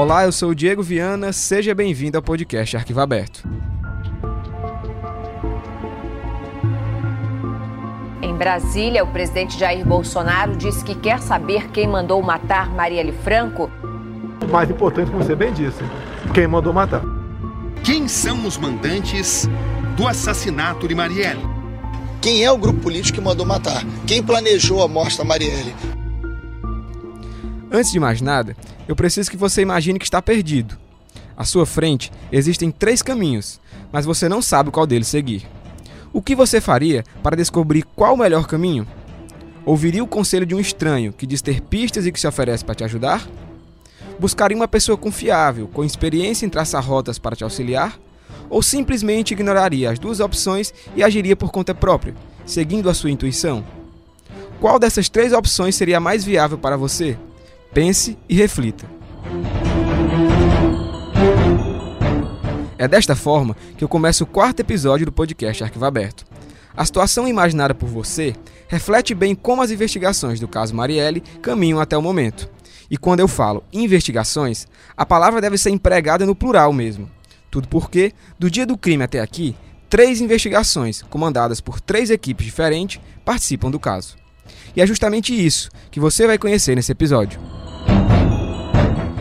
[0.00, 3.42] Olá, eu sou o Diego Viana, seja bem-vindo ao podcast Arquivo Aberto.
[8.22, 13.68] Em Brasília, o presidente Jair Bolsonaro disse que quer saber quem mandou matar Marielle Franco.
[14.40, 15.82] O mais importante, como você bem disse,
[16.32, 17.02] quem mandou matar.
[17.82, 19.48] Quem são os mandantes
[19.96, 21.44] do assassinato de Marielle?
[22.22, 23.82] Quem é o grupo político que mandou matar?
[24.06, 25.74] Quem planejou a morte da Marielle?
[27.70, 30.76] Antes de mais nada, eu preciso que você imagine que está perdido.
[31.36, 33.60] À sua frente existem três caminhos,
[33.92, 35.46] mas você não sabe qual deles seguir.
[36.12, 38.86] O que você faria para descobrir qual o melhor caminho?
[39.66, 42.74] Ouviria o conselho de um estranho que diz ter pistas e que se oferece para
[42.74, 43.28] te ajudar?
[44.18, 47.98] Buscaria uma pessoa confiável, com experiência em traçar rotas para te auxiliar?
[48.48, 52.14] Ou simplesmente ignoraria as duas opções e agiria por conta própria,
[52.46, 53.62] seguindo a sua intuição?
[54.58, 57.18] Qual dessas três opções seria mais viável para você?
[57.72, 58.86] Pense e reflita.
[62.78, 66.24] É desta forma que eu começo o quarto episódio do podcast Arquivo Aberto.
[66.76, 68.34] A situação imaginada por você
[68.68, 72.48] reflete bem como as investigações do caso Marielle caminham até o momento.
[72.90, 74.66] E quando eu falo investigações,
[74.96, 77.10] a palavra deve ser empregada no plural mesmo.
[77.50, 79.54] Tudo porque, do dia do crime até aqui,
[79.90, 84.16] três investigações, comandadas por três equipes diferentes, participam do caso.
[84.74, 87.40] E é justamente isso que você vai conhecer nesse episódio.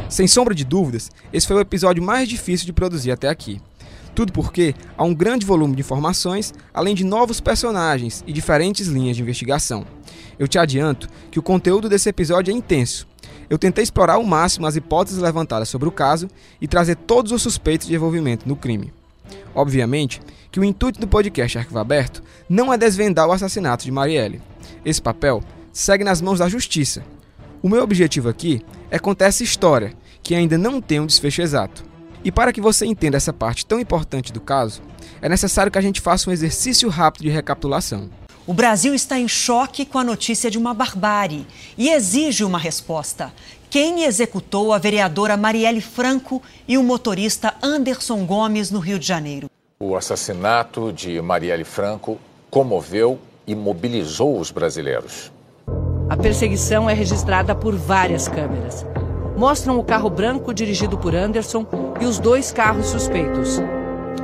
[0.10, 3.62] Sem sombra de dúvidas, esse foi o episódio mais difícil de produzir até aqui.
[4.16, 9.16] Tudo porque há um grande volume de informações, além de novos personagens e diferentes linhas
[9.16, 9.86] de investigação.
[10.40, 13.08] Eu te adianto que o conteúdo desse episódio é intenso.
[13.50, 16.28] Eu tentei explorar ao máximo as hipóteses levantadas sobre o caso
[16.60, 18.92] e trazer todos os suspeitos de envolvimento no crime.
[19.54, 24.42] Obviamente que o intuito do podcast Arquivo Aberto não é desvendar o assassinato de Marielle.
[24.86, 27.04] Esse papel segue nas mãos da justiça.
[27.62, 29.94] O meu objetivo aqui é contar essa história,
[30.24, 31.84] que ainda não tem um desfecho exato.
[32.24, 34.82] E para que você entenda essa parte tão importante do caso,
[35.22, 38.10] é necessário que a gente faça um exercício rápido de recapitulação.
[38.46, 41.46] O Brasil está em choque com a notícia de uma barbárie
[41.78, 43.34] e exige uma resposta.
[43.70, 49.50] Quem executou a vereadora Marielle Franco e o motorista Anderson Gomes no Rio de Janeiro?
[49.78, 52.18] O assassinato de Marielle Franco
[52.50, 55.34] comoveu e mobilizou os brasileiros.
[56.10, 58.86] A perseguição é registrada por várias câmeras.
[59.36, 61.68] Mostram o carro branco dirigido por Anderson
[62.00, 63.60] e os dois carros suspeitos.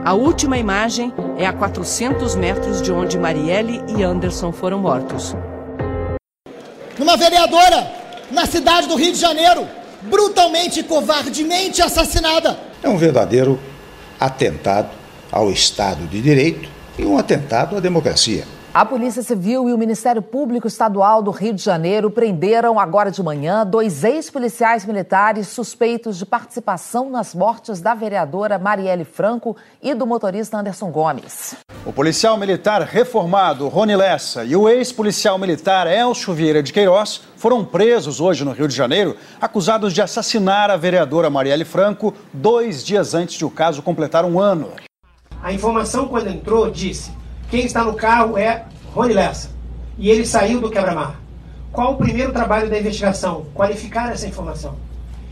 [0.06, 5.36] A última imagem é a 400 metros de onde Marielle e Anderson foram mortos.
[6.98, 8.03] Uma vereadora
[8.34, 9.68] na cidade do Rio de Janeiro,
[10.02, 12.58] brutalmente e covardemente assassinada.
[12.82, 13.60] É um verdadeiro
[14.20, 14.90] atentado
[15.32, 16.68] ao Estado de Direito
[16.98, 18.46] e um atentado à democracia.
[18.76, 23.22] A Polícia Civil e o Ministério Público Estadual do Rio de Janeiro prenderam agora de
[23.22, 30.08] manhã dois ex-policiais militares suspeitos de participação nas mortes da vereadora Marielle Franco e do
[30.08, 31.54] motorista Anderson Gomes.
[31.86, 37.64] O policial militar reformado Rony Lessa e o ex-policial militar Elcio Vieira de Queiroz foram
[37.64, 43.14] presos hoje no Rio de Janeiro, acusados de assassinar a vereadora Marielle Franco dois dias
[43.14, 44.72] antes de o caso completar um ano.
[45.44, 47.22] A informação, quando entrou, disse
[47.54, 48.66] quem está no carro é
[48.96, 49.52] Rony Lessa.
[49.96, 51.20] E ele saiu do quebra-mar.
[51.72, 53.46] Qual o primeiro trabalho da investigação?
[53.54, 54.74] Qualificar essa informação.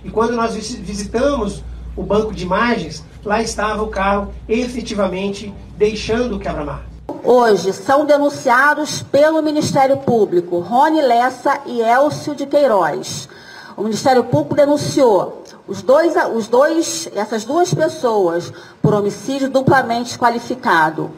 [0.05, 1.63] E quando nós visitamos
[1.95, 6.83] o banco de imagens, lá estava o carro efetivamente deixando o quebra-mar.
[7.23, 13.27] Hoje são denunciados pelo Ministério Público Rony Lessa e Elcio de Queiroz.
[13.75, 21.09] O Ministério Público denunciou os dois, os dois, essas duas pessoas por homicídio duplamente qualificado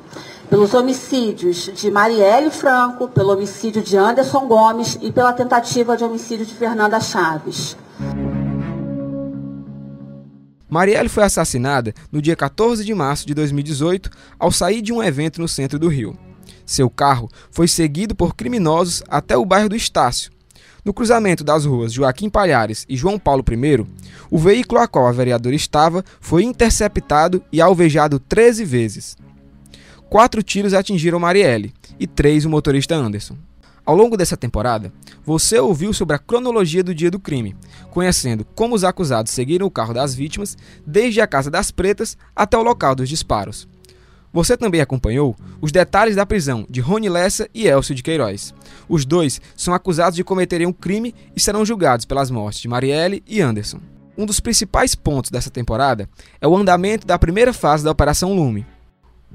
[0.54, 6.46] pelos homicídios de Marielle Franco, pelo homicídio de Anderson Gomes e pela tentativa de homicídio
[6.46, 7.76] de Fernanda Chaves.
[10.70, 15.42] Marielle foi assassinada no dia 14 de março de 2018 ao sair de um evento
[15.42, 16.16] no centro do Rio.
[16.68, 20.32] Seu carro foi seguido por criminosos até o bairro do Estácio.
[20.86, 23.88] No cruzamento das ruas Joaquim Palhares e João Paulo I,
[24.30, 29.18] o veículo a qual a vereadora estava foi interceptado e alvejado 13 vezes
[30.14, 33.36] quatro tiros atingiram Marielle e três o motorista Anderson.
[33.84, 34.94] Ao longo dessa temporada,
[35.26, 37.56] você ouviu sobre a cronologia do dia do crime,
[37.90, 40.56] conhecendo como os acusados seguiram o carro das vítimas
[40.86, 43.68] desde a Casa das Pretas até o local dos disparos.
[44.32, 48.54] Você também acompanhou os detalhes da prisão de Rony Lessa e Elcio de Queiroz.
[48.88, 53.24] Os dois são acusados de cometerem um crime e serão julgados pelas mortes de Marielle
[53.26, 53.80] e Anderson.
[54.16, 56.08] Um dos principais pontos dessa temporada
[56.40, 58.64] é o andamento da primeira fase da Operação Lume,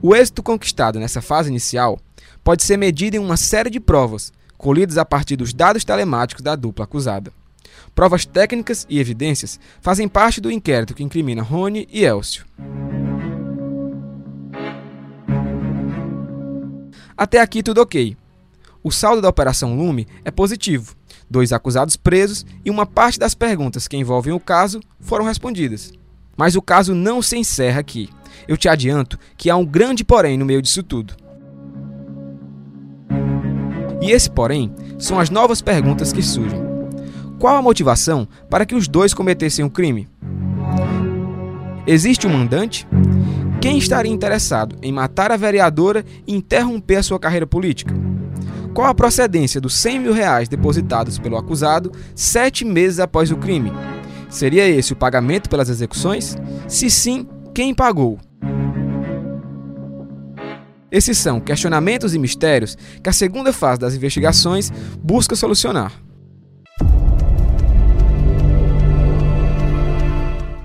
[0.00, 1.98] o êxito conquistado nessa fase inicial
[2.44, 6.54] pode ser medido em uma série de provas, colhidas a partir dos dados telemáticos da
[6.54, 7.32] dupla acusada.
[7.94, 12.44] Provas técnicas e evidências fazem parte do inquérito que incrimina Rony e Elcio.
[17.16, 18.16] Até aqui tudo ok.
[18.82, 20.94] O saldo da Operação Lume é positivo.
[21.28, 25.92] Dois acusados presos e uma parte das perguntas que envolvem o caso foram respondidas.
[26.36, 28.08] Mas o caso não se encerra aqui.
[28.46, 31.14] Eu te adianto que há um grande porém no meio disso tudo.
[34.00, 36.60] E esse porém são as novas perguntas que surgem.
[37.38, 40.08] Qual a motivação para que os dois cometessem o um crime?
[41.86, 42.86] Existe um mandante?
[43.60, 47.94] Quem estaria interessado em matar a vereadora e interromper a sua carreira política?
[48.74, 53.72] Qual a procedência dos 100 mil reais depositados pelo acusado sete meses após o crime?
[54.28, 56.36] Seria esse o pagamento pelas execuções?
[56.68, 57.26] Se sim,
[57.58, 58.20] quem pagou?
[60.92, 64.70] Esses são questionamentos e mistérios que a segunda fase das investigações
[65.02, 65.92] busca solucionar.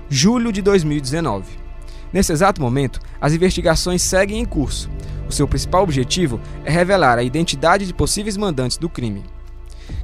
[0.08, 1.58] Julho de 2019.
[2.12, 4.88] Nesse exato momento, as investigações seguem em curso.
[5.28, 9.24] O seu principal objetivo é revelar a identidade de possíveis mandantes do crime.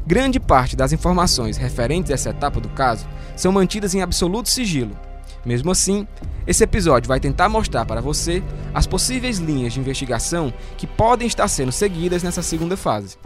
[0.04, 3.06] Grande parte das informações referentes a essa etapa do caso
[3.37, 4.98] são mantidas em absoluto sigilo.
[5.44, 6.06] Mesmo assim,
[6.46, 8.42] esse episódio vai tentar mostrar para você
[8.75, 13.16] as possíveis linhas de investigação que podem estar sendo seguidas nessa segunda fase.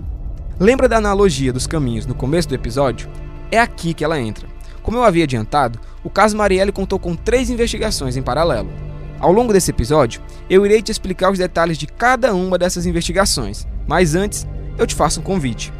[0.59, 3.11] Lembra da analogia dos caminhos no começo do episódio?
[3.51, 4.49] É aqui que ela entra.
[4.83, 8.71] Como eu havia adiantado, o caso Marielle contou com três investigações em paralelo.
[9.19, 13.67] Ao longo desse episódio, eu irei te explicar os detalhes de cada uma dessas investigações,
[13.87, 14.47] mas antes,
[14.77, 15.73] eu te faço um convite.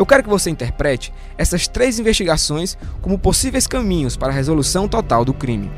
[0.00, 5.26] Eu quero que você interprete essas três investigações como possíveis caminhos para a resolução total
[5.26, 5.70] do crime.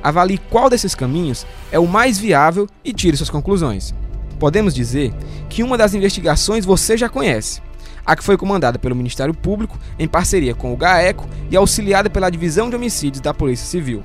[0.00, 3.92] Avalie qual desses caminhos é o mais viável e tire suas conclusões.
[4.38, 5.12] Podemos dizer
[5.48, 7.60] que uma das investigações você já conhece,
[8.06, 12.30] a que foi comandada pelo Ministério Público em parceria com o GAECO e auxiliada pela
[12.30, 14.04] Divisão de Homicídios da Polícia Civil.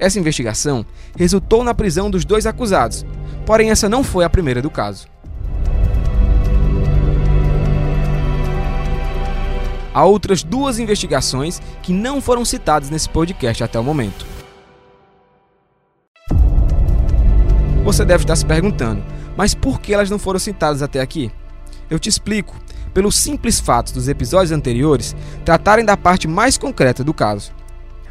[0.00, 0.84] Essa investigação
[1.16, 3.06] resultou na prisão dos dois acusados,
[3.46, 5.06] porém essa não foi a primeira do caso.
[9.96, 14.26] Há outras duas investigações que não foram citadas nesse podcast até o momento.
[17.82, 19.02] Você deve estar se perguntando,
[19.38, 21.32] mas por que elas não foram citadas até aqui?
[21.88, 22.54] Eu te explico
[22.92, 25.16] pelo simples fato dos episódios anteriores
[25.46, 27.54] tratarem da parte mais concreta do caso,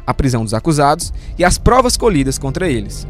[0.04, 3.06] a prisão dos acusados e as provas colhidas contra eles.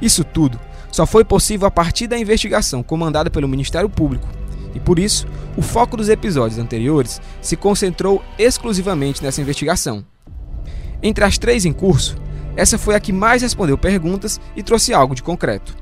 [0.00, 0.58] Isso tudo
[0.90, 4.26] só foi possível a partir da investigação comandada pelo Ministério Público,
[4.74, 5.26] e por isso
[5.56, 10.04] o foco dos episódios anteriores se concentrou exclusivamente nessa investigação.
[11.02, 12.16] Entre as três em curso,
[12.56, 15.76] essa foi a que mais respondeu perguntas e trouxe algo de concreto.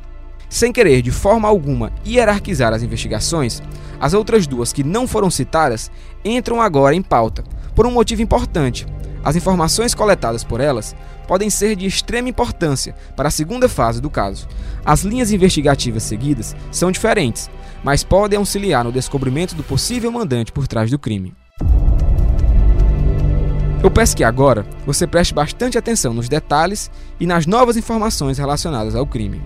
[0.49, 3.63] Sem querer de forma alguma hierarquizar as investigações,
[4.01, 5.91] as outras duas que não foram citadas
[6.25, 7.45] entram agora em pauta,
[7.75, 8.87] por um motivo importante.
[9.29, 10.97] As informações coletadas por elas
[11.27, 14.49] podem ser de extrema importância para a segunda fase do caso.
[14.83, 17.51] As linhas investigativas seguidas são diferentes,
[17.85, 21.35] mas podem auxiliar no descobrimento do possível mandante por trás do crime.
[23.83, 26.91] Eu peço que agora você preste bastante atenção nos detalhes
[27.21, 29.43] e nas novas informações relacionadas ao crime.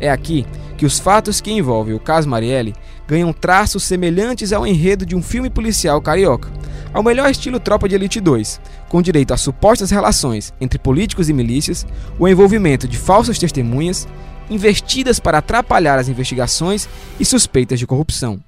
[0.00, 0.46] É aqui
[0.78, 2.74] que os fatos que envolvem o caso Marielle
[3.06, 6.50] ganham traços semelhantes ao enredo de um filme policial carioca,
[6.96, 11.32] ao melhor estilo Tropa de Elite 2, com direito a supostas relações entre políticos e
[11.34, 11.86] milícias,
[12.18, 14.08] o envolvimento de falsas testemunhas,
[14.48, 16.88] investidas para atrapalhar as investigações
[17.20, 18.40] e suspeitas de corrupção.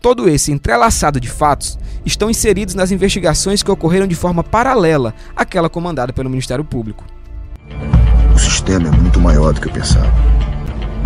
[0.00, 5.70] Todo esse entrelaçado de fatos estão inseridos nas investigações que ocorreram de forma paralela àquela
[5.70, 7.04] comandada pelo Ministério Público.
[8.34, 10.12] O sistema é muito maior do que eu pensava.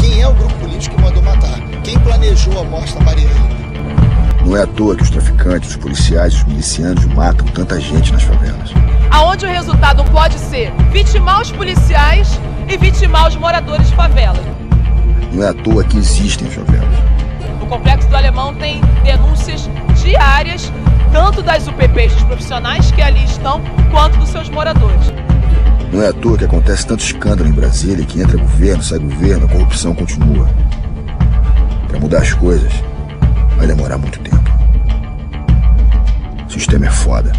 [0.01, 1.61] Quem é o grupo político que mandou matar?
[1.85, 3.66] Quem planejou a morte da Marielle?
[4.47, 8.23] Não é à toa que os traficantes, os policiais os milicianos matam tanta gente nas
[8.23, 8.71] favelas.
[9.11, 12.39] Aonde o resultado pode ser vitimar os policiais
[12.69, 14.39] e vitimar os moradores de favela.
[15.33, 16.95] Não é à toa que existem favelas.
[17.61, 19.69] O Complexo do Alemão tem denúncias
[20.01, 20.73] diárias,
[21.13, 23.61] tanto das UPPs dos profissionais que ali estão,
[23.91, 25.13] quanto dos seus moradores.
[25.93, 29.47] Não é à toa que acontece tanto escândalo em Brasília que entra governo, sai governo,
[29.47, 30.49] a corrupção continua.
[31.89, 32.73] Para mudar as coisas,
[33.57, 34.36] vai demorar muito tempo.
[36.57, 37.33] Sistema é foda.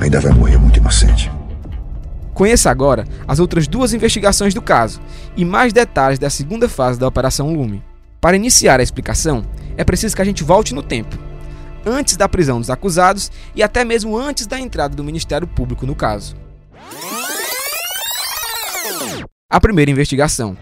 [0.00, 1.30] Ainda vai morrer muito inocente.
[2.32, 5.02] Conheça agora as outras duas investigações do caso
[5.36, 7.84] e mais detalhes da segunda fase da Operação Lume.
[8.22, 9.44] Para iniciar a explicação,
[9.76, 11.18] é preciso que a gente volte no tempo,
[11.84, 15.94] antes da prisão dos acusados e até mesmo antes da entrada do Ministério Público no
[15.94, 16.34] caso.
[19.50, 20.56] A primeira investigação.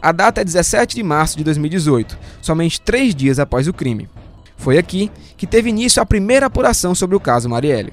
[0.00, 4.08] A data é 17 de março de 2018, somente três dias após o crime.
[4.56, 7.92] Foi aqui que teve início a primeira apuração sobre o caso Marielle.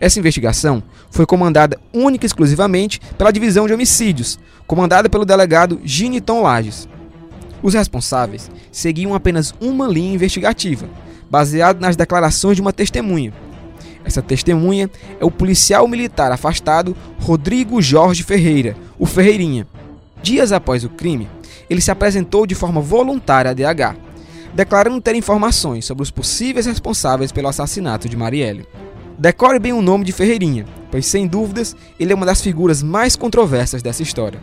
[0.00, 6.42] Essa investigação foi comandada única e exclusivamente pela Divisão de Homicídios, comandada pelo delegado Giniton
[6.42, 6.88] Lages.
[7.62, 10.86] Os responsáveis seguiam apenas uma linha investigativa,
[11.30, 13.32] baseada nas declarações de uma testemunha.
[14.04, 19.66] Essa testemunha é o policial militar afastado Rodrigo Jorge Ferreira, o Ferreirinha.
[20.22, 21.28] Dias após o crime,
[21.70, 23.96] ele se apresentou de forma voluntária à DH,
[24.54, 28.66] declarando ter informações sobre os possíveis responsáveis pelo assassinato de Marielle.
[29.18, 33.16] Decore bem o nome de Ferreirinha, pois sem dúvidas ele é uma das figuras mais
[33.16, 34.40] controversas dessa história.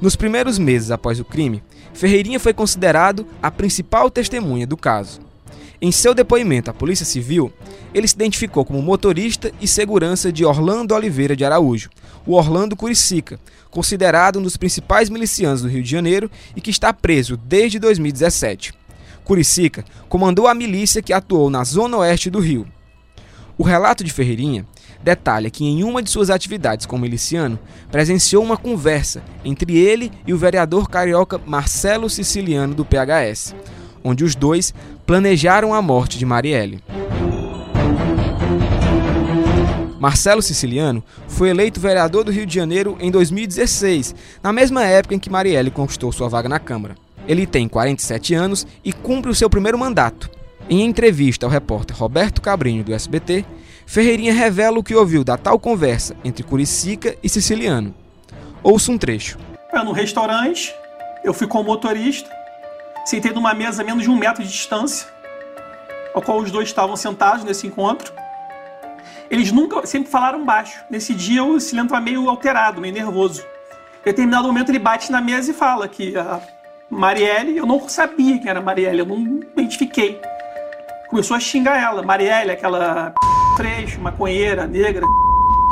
[0.00, 5.20] Nos primeiros meses após o crime, Ferreirinha foi considerado a principal testemunha do caso.
[5.80, 7.52] Em seu depoimento à Polícia Civil,
[7.94, 11.90] ele se identificou como motorista e segurança de Orlando Oliveira de Araújo,
[12.26, 13.38] o Orlando Curicica,
[13.70, 18.77] considerado um dos principais milicianos do Rio de Janeiro e que está preso desde 2017.
[19.28, 22.66] Curicica comandou a milícia que atuou na zona oeste do Rio.
[23.56, 24.66] O relato de Ferreirinha
[25.02, 27.58] detalha que em uma de suas atividades como miliciano,
[27.90, 33.54] presenciou uma conversa entre ele e o vereador carioca Marcelo Siciliano do PHS,
[34.02, 34.74] onde os dois
[35.06, 36.82] planejaram a morte de Marielle.
[40.00, 45.18] Marcelo Siciliano foi eleito vereador do Rio de Janeiro em 2016, na mesma época em
[45.18, 46.94] que Marielle conquistou sua vaga na Câmara.
[47.28, 50.30] Ele tem 47 anos e cumpre o seu primeiro mandato.
[50.70, 53.44] Em entrevista ao repórter Roberto Cabrinho do SBT,
[53.86, 57.94] Ferreirinha revela o que ouviu da tal conversa entre Curicica e Siciliano.
[58.62, 59.38] Ouça um trecho.
[59.72, 60.74] Eu no restaurante,
[61.22, 62.30] eu fui com o motorista,
[63.04, 65.06] sentei numa mesa a menos de um metro de distância,
[66.14, 68.12] ao qual os dois estavam sentados nesse encontro.
[69.30, 70.82] Eles nunca, sempre falaram baixo.
[70.90, 73.42] Nesse dia o Siciliano estava meio alterado, meio nervoso.
[74.00, 76.40] Em determinado momento ele bate na mesa e fala que a
[76.90, 80.20] Marielle, eu não sabia quem era Marielle, eu não identifiquei.
[81.10, 82.02] Começou a xingar ela.
[82.02, 83.12] Marielle, aquela
[83.56, 85.04] trecho, maconheira, negra,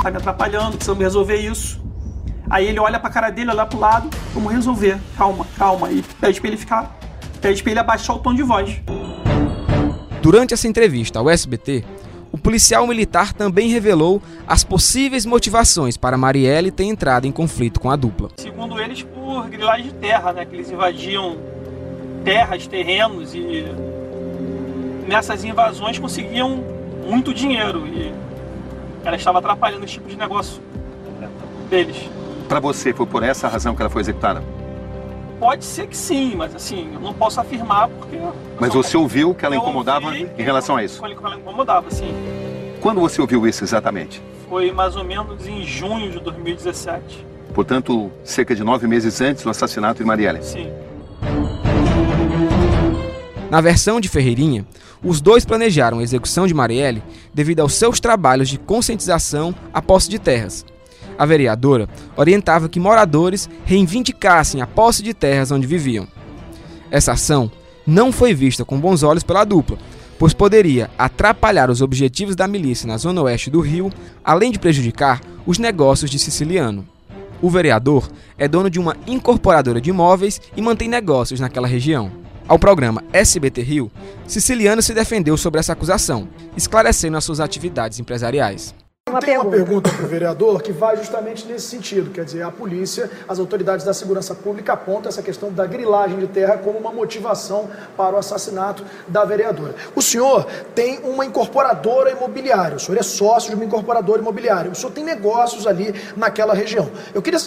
[0.02, 1.82] tá me atrapalhando, precisamos resolver isso.
[2.50, 5.90] Aí ele olha pra cara dele, olha pro lado, vamos resolver, calma, calma.
[5.90, 6.96] E pede pra ele ficar,
[7.40, 8.80] pede pra ele abaixar o tom de voz.
[10.20, 11.84] Durante essa entrevista ao SBT,
[12.30, 17.90] o policial militar também revelou as possíveis motivações para Marielle ter entrado em conflito com
[17.90, 18.28] a dupla.
[18.36, 19.06] Segundo eles,
[19.42, 20.44] por grilagem de terra, né?
[20.44, 21.36] Que eles invadiam
[22.24, 23.66] terras, terrenos e
[25.06, 26.64] nessas invasões conseguiam
[27.06, 28.12] muito dinheiro e
[29.04, 30.60] ela estava atrapalhando esse tipo de negócio
[31.68, 32.08] deles.
[32.48, 34.42] Para você, foi por essa razão que ela foi executada?
[35.38, 38.16] Pode ser que sim, mas assim, eu não posso afirmar porque.
[38.58, 41.00] Mas não, você ouviu que ela incomodava em relação a isso?
[41.02, 42.12] Que ela incomodava, sim.
[42.80, 44.22] Quando você ouviu isso exatamente?
[44.48, 47.26] Foi mais ou menos em junho de 2017.
[47.56, 50.42] Portanto, cerca de nove meses antes do assassinato de Marielle.
[50.42, 50.68] Sim.
[53.50, 54.66] Na versão de Ferreirinha,
[55.02, 60.10] os dois planejaram a execução de Marielle devido aos seus trabalhos de conscientização à posse
[60.10, 60.66] de terras.
[61.18, 66.06] A vereadora orientava que moradores reivindicassem a posse de terras onde viviam.
[66.90, 67.50] Essa ação
[67.86, 69.78] não foi vista com bons olhos pela dupla,
[70.18, 73.90] pois poderia atrapalhar os objetivos da milícia na zona oeste do Rio,
[74.22, 76.86] além de prejudicar os negócios de Siciliano.
[77.40, 82.10] O vereador é dono de uma incorporadora de imóveis e mantém negócios naquela região.
[82.48, 83.90] Ao programa SBT Rio,
[84.26, 88.74] Siciliano se defendeu sobre essa acusação, esclarecendo as suas atividades empresariais.
[89.08, 89.46] Uma Tem pergunta.
[89.46, 92.10] uma pergunta para o vereador que vai justamente nesse sentido.
[92.10, 96.26] Quer dizer, a polícia, as autoridades da segurança pública apontam essa questão da grilagem de
[96.26, 99.76] terra como uma motivação para o assassinato da vereadora.
[99.94, 100.44] O senhor
[100.74, 105.04] tem uma incorporadora imobiliária, o senhor é sócio de uma incorporadora imobiliária, o senhor tem
[105.04, 106.90] negócios ali naquela região.
[107.14, 107.38] Eu queria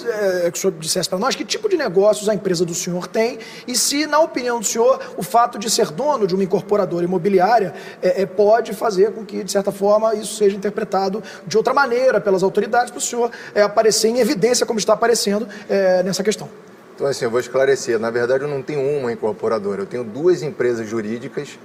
[0.46, 3.06] é, que o senhor dissesse para nós que tipo de negócios a empresa do senhor
[3.06, 3.38] tem
[3.68, 7.74] e se, na opinião do senhor, o fato de ser dono de uma incorporadora imobiliária
[8.02, 12.22] é, é, pode fazer com que, de certa forma, isso seja interpretado de outra maneira
[12.22, 16.48] pelas autoridades para o senhor é, aparecer em evidência como está aparecendo é, nessa questão.
[16.96, 17.98] Então, assim, eu vou esclarecer.
[17.98, 21.58] Na verdade, eu não tenho uma incorporadora, eu tenho duas empresas jurídicas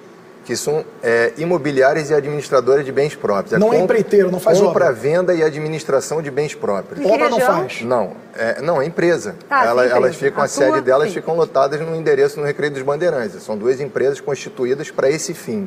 [0.44, 3.58] que são é, imobiliárias e administradoras de bens próprios.
[3.58, 4.92] Não é empreiteiro, não faz compra, obra.
[4.92, 7.04] venda e administração de bens próprios.
[7.04, 7.80] Obra não faz?
[7.82, 9.34] Não, é, não, é empresa.
[9.48, 9.96] Ah, Ela, empresa.
[9.96, 11.14] Elas ficam, a, a sede delas sim.
[11.14, 13.42] ficam lotadas no endereço no Recreio dos Bandeirantes.
[13.42, 15.66] São duas empresas constituídas para esse fim.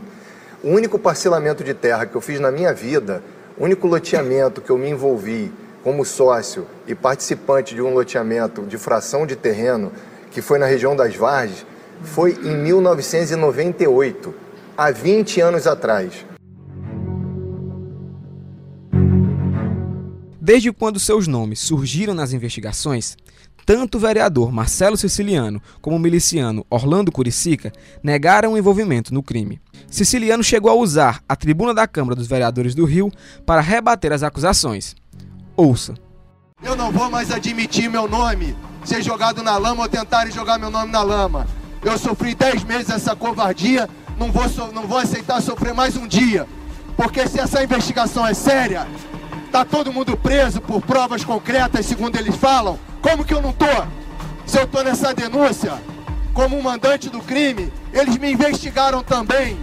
[0.64, 3.22] O único parcelamento de terra que eu fiz na minha vida
[3.58, 5.52] o único loteamento que eu me envolvi
[5.84, 9.92] como sócio e participante de um loteamento de fração de terreno,
[10.32, 11.66] que foi na região das Varges,
[12.04, 14.36] foi em 1998,
[14.78, 16.26] há 20 anos atrás.
[20.40, 23.18] Desde quando seus nomes surgiram nas investigações,
[23.68, 29.60] tanto o vereador Marcelo Siciliano como o miliciano Orlando Curicica negaram o envolvimento no crime.
[29.90, 33.12] Siciliano chegou a usar a tribuna da Câmara dos Vereadores do Rio
[33.46, 34.96] para rebater as acusações.
[35.58, 35.96] Ouça.
[36.64, 38.56] Eu não vou mais admitir meu nome
[38.86, 41.46] ser jogado na lama ou tentarem jogar meu nome na lama.
[41.84, 46.48] Eu sofri 10 meses essa covardia, não vou, não vou aceitar sofrer mais um dia.
[46.96, 48.88] Porque se essa investigação é séria,
[49.52, 53.66] tá todo mundo preso por provas concretas, segundo eles falam, como que eu não tô?
[54.46, 55.82] Se eu tô nessa denúncia,
[56.34, 59.58] como um mandante do crime, eles me investigaram também.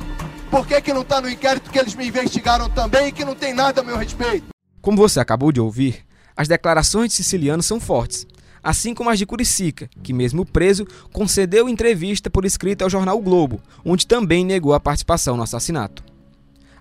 [0.50, 3.34] Por que, que não está no inquérito que eles me investigaram também e que não
[3.34, 4.46] tem nada a meu respeito?
[4.80, 6.04] Como você acabou de ouvir,
[6.36, 8.26] as declarações de Siciliano são fortes,
[8.62, 13.22] assim como as de Curicica, que, mesmo preso, concedeu entrevista por escrito ao jornal o
[13.22, 16.04] Globo, onde também negou a participação no assassinato.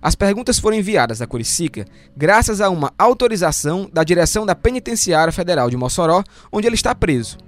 [0.04, 5.70] As perguntas foram enviadas a Curicica graças a uma autorização da direção da Penitenciária Federal
[5.70, 7.38] de Mossoró, onde ele está preso.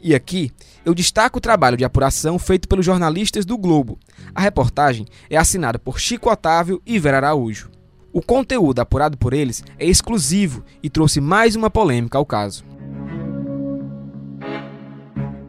[0.00, 0.50] E aqui
[0.82, 3.98] eu destaco o trabalho de apuração feito pelos jornalistas do Globo.
[4.34, 7.70] A reportagem é assinada por Chico Otávio e Vera Araújo.
[8.10, 12.64] O conteúdo apurado por eles é exclusivo e trouxe mais uma polêmica ao caso.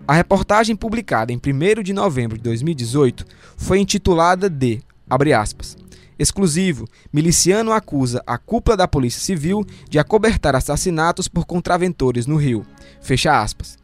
[0.06, 5.78] A reportagem publicada em 1 de novembro de 2018 foi intitulada de, abre aspas,
[6.20, 6.88] Exclusivo.
[7.14, 12.66] Miliciano acusa a cúpula da Polícia Civil de acobertar assassinatos por contraventores no Rio.
[13.02, 13.78] Fecha aspas.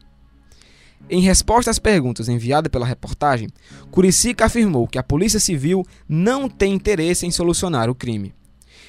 [1.08, 3.48] Em resposta às perguntas enviadas pela reportagem,
[3.90, 8.34] Curicica afirmou que a Polícia Civil não tem interesse em solucionar o crime.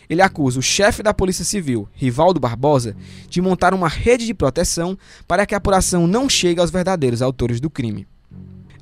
[0.10, 2.96] Ele acusa o chefe da Polícia Civil, Rivaldo Barbosa,
[3.28, 4.98] de montar uma rede de proteção
[5.28, 8.08] para que a apuração não chegue aos verdadeiros autores do crime.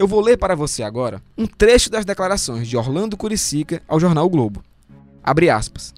[0.03, 4.25] Eu vou ler para você agora um trecho das declarações de Orlando Curicica ao jornal
[4.25, 4.61] o Globo.
[5.23, 5.93] Abre aspas.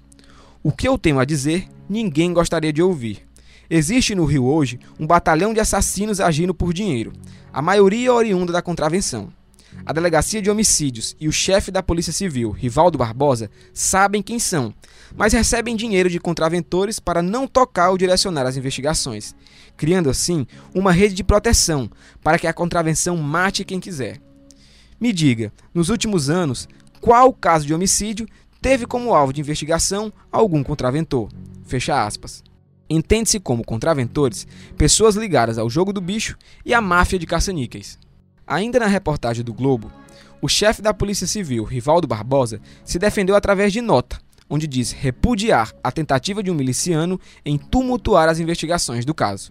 [0.62, 3.26] O que eu tenho a dizer, ninguém gostaria de ouvir.
[3.68, 7.12] Existe no Rio hoje um batalhão de assassinos agindo por dinheiro,
[7.52, 9.28] a maioria oriunda da contravenção.
[9.84, 14.72] A Delegacia de Homicídios e o chefe da Polícia Civil, Rivaldo Barbosa, sabem quem são,
[15.16, 19.34] mas recebem dinheiro de contraventores para não tocar ou direcionar as investigações
[19.76, 21.90] criando assim uma rede de proteção
[22.22, 24.20] para que a contravenção mate quem quiser.
[24.98, 26.68] Me diga, nos últimos anos,
[27.00, 28.26] qual caso de homicídio
[28.60, 31.28] teve como alvo de investigação algum contraventor?
[31.64, 32.42] Fecha aspas.
[32.88, 37.98] Entende-se como contraventores pessoas ligadas ao jogo do bicho e à máfia de caça-níqueis.
[38.46, 39.90] Ainda na reportagem do Globo,
[40.40, 45.72] o chefe da Polícia Civil, Rivaldo Barbosa, se defendeu através de nota, onde diz repudiar
[45.82, 49.50] a tentativa de um miliciano em tumultuar as investigações do caso.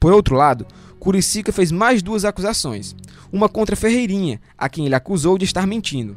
[0.00, 0.66] Por outro lado,
[0.98, 2.96] Curicica fez mais duas acusações,
[3.30, 6.16] uma contra Ferreirinha, a quem ele acusou de estar mentindo.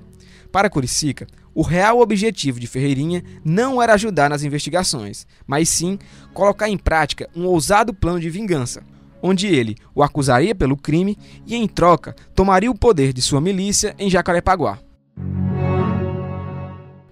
[0.54, 6.00] Para Curicica, o real objetivo de Ferreirinha não era ajudar nas investigações, mas sim
[6.34, 8.84] colocar em prática um ousado plano de vingança,
[9.22, 13.94] onde ele o acusaria pelo crime e, em troca, tomaria o poder de sua milícia
[14.00, 14.80] em Jacarepaguá.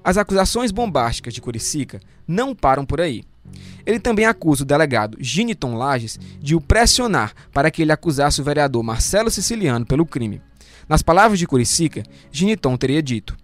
[0.04, 3.24] As acusações bombásticas de Curicica não param por aí.
[3.86, 8.44] Ele também acusa o delegado Giniton Lages de o pressionar para que ele acusasse o
[8.44, 10.42] vereador Marcelo Siciliano pelo crime.
[10.88, 13.36] Nas palavras de Curicica, Giniton teria dito: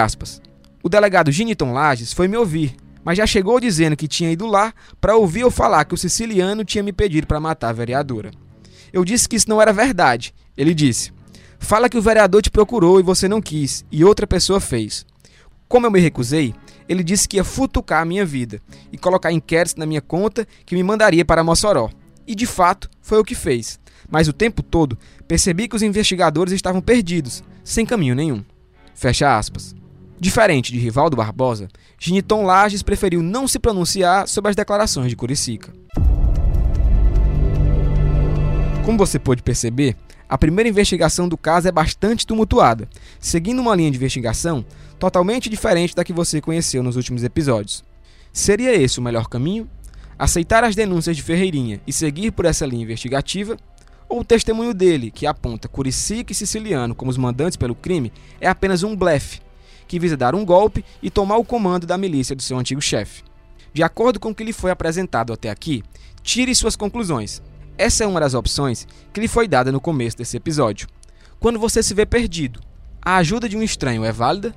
[0.00, 0.40] aspas,
[0.82, 4.72] O delegado Giniton Lages foi me ouvir, mas já chegou dizendo que tinha ido lá
[5.00, 8.30] para ouvir eu falar que o siciliano tinha me pedido para matar a vereadora.
[8.92, 10.32] Eu disse que isso não era verdade.
[10.56, 11.12] Ele disse:
[11.58, 15.04] Fala que o vereador te procurou e você não quis, e outra pessoa fez.
[15.68, 16.54] Como eu me recusei,
[16.88, 18.60] ele disse que ia futucar a minha vida
[18.92, 21.90] e colocar inquéritos na minha conta que me mandaria para Mossoró.
[22.26, 23.78] E de fato, foi o que fez.
[24.10, 28.44] Mas o tempo todo percebi que os investigadores estavam perdidos, sem caminho nenhum.
[28.94, 29.74] Fecha aspas.
[30.18, 31.68] Diferente de Rivaldo Barbosa,
[31.98, 35.72] Giniton Lages preferiu não se pronunciar sobre as declarações de Curicica.
[38.84, 39.96] Como você pôde perceber,
[40.28, 42.86] a primeira investigação do caso é bastante tumultuada,
[43.18, 44.62] seguindo uma linha de investigação
[44.98, 47.82] totalmente diferente da que você conheceu nos últimos episódios.
[48.30, 49.66] Seria esse o melhor caminho?
[50.18, 53.56] Aceitar as denúncias de Ferreirinha e seguir por essa linha investigativa?
[54.06, 58.48] Ou o testemunho dele, que aponta Curicica e Siciliano como os mandantes pelo crime, é
[58.48, 59.40] apenas um blefe,
[59.88, 63.22] que visa dar um golpe e tomar o comando da milícia do seu antigo chefe?
[63.72, 65.82] De acordo com o que lhe foi apresentado até aqui,
[66.22, 67.40] tire suas conclusões.
[67.76, 70.86] Essa é uma das opções que lhe foi dada no começo desse episódio.
[71.40, 72.60] Quando você se vê perdido,
[73.02, 74.54] a ajuda de um estranho é válida?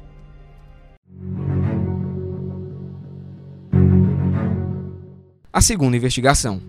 [5.51, 6.62] A segunda investigação.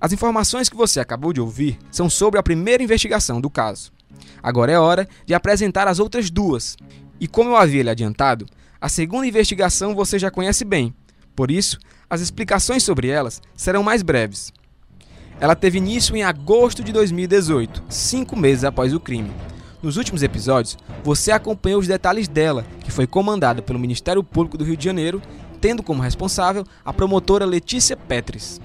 [0.00, 3.92] As informações que você acabou de ouvir são sobre a primeira investigação do caso.
[4.42, 6.76] Agora é hora de apresentar as outras duas.
[7.20, 8.46] E como eu havia lhe adiantado,
[8.80, 10.94] a segunda investigação você já conhece bem,
[11.34, 11.78] Por isso,
[12.08, 14.52] as explicações sobre elas serão mais breves.
[15.40, 19.30] Ela teve início em agosto de 2018, cinco meses após o crime.
[19.82, 24.64] Nos últimos episódios, você acompanhou os detalhes dela, que foi comandada pelo Ministério Público do
[24.64, 25.20] Rio de Janeiro,
[25.60, 28.60] tendo como responsável a promotora Letícia Petris.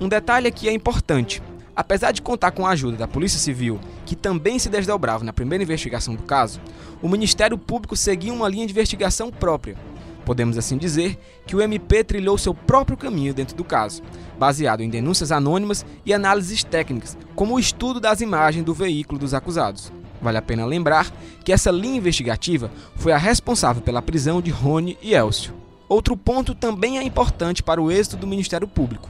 [0.00, 1.42] Um detalhe aqui é importante.
[1.74, 5.64] Apesar de contar com a ajuda da Polícia Civil, que também se desdobrava na primeira
[5.64, 6.60] investigação do caso,
[7.00, 9.76] o Ministério Público seguia uma linha de investigação própria,
[10.24, 14.02] Podemos assim dizer que o MP trilhou seu próprio caminho dentro do caso,
[14.38, 19.34] baseado em denúncias anônimas e análises técnicas, como o estudo das imagens do veículo dos
[19.34, 19.92] acusados.
[20.20, 21.10] Vale a pena lembrar
[21.44, 25.54] que essa linha investigativa foi a responsável pela prisão de Rony e Elcio.
[25.88, 29.08] Outro ponto também é importante para o êxito do Ministério Público.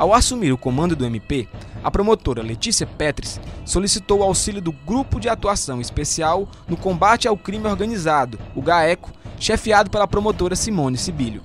[0.00, 1.46] Ao assumir o comando do MP,
[1.84, 7.36] a promotora Letícia Petris solicitou o auxílio do Grupo de Atuação Especial no Combate ao
[7.36, 11.42] Crime Organizado, o GAECO, chefiado pela promotora Simone Sibilho.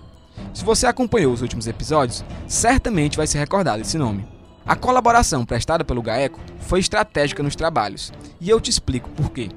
[0.53, 4.25] Se você acompanhou os últimos episódios, certamente vai se recordar desse nome.
[4.65, 9.49] A colaboração prestada pelo GAECO foi estratégica nos trabalhos, e eu te explico por quê.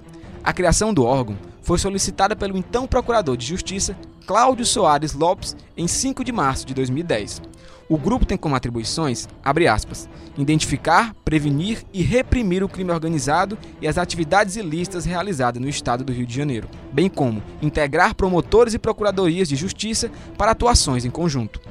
[0.42, 5.86] A criação do órgão foi solicitada pelo então Procurador de Justiça, Cláudio Soares Lopes, em
[5.86, 7.42] 5 de março de 2010.
[7.88, 13.96] O grupo tem como atribuições, aspas, identificar, prevenir e reprimir o crime organizado e as
[13.96, 19.48] atividades ilícitas realizadas no estado do Rio de Janeiro, bem como integrar promotores e procuradorias
[19.48, 21.62] de justiça para atuações em conjunto.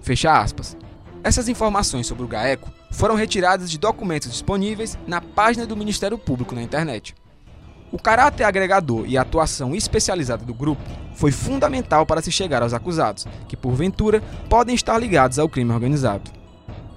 [0.00, 0.74] Fecha aspas.
[1.22, 6.54] Essas informações sobre o GAECO foram retiradas de documentos disponíveis na página do Ministério Público
[6.54, 7.14] na internet.
[7.96, 10.82] O caráter agregador e a atuação especializada do grupo
[11.14, 16.30] foi fundamental para se chegar aos acusados, que porventura podem estar ligados ao crime organizado.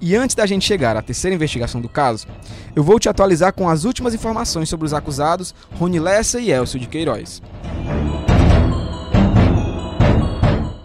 [0.02, 2.28] E antes da gente chegar à terceira investigação do caso,
[2.76, 6.78] eu vou te atualizar com as últimas informações sobre os acusados Rony Lessa e Elcio
[6.78, 7.42] de Queiroz.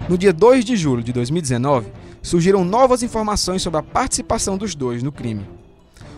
[0.08, 1.90] No dia 2 de julho de 2019,
[2.22, 5.44] surgiram novas informações sobre a participação dos dois no crime.